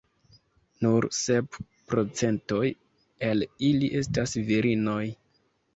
Nur 0.85 1.07
sep 1.17 1.59
procentoj 1.93 2.65
el 3.31 3.47
ili 3.71 3.95
estas 4.03 4.39
virinoj. 4.51 5.03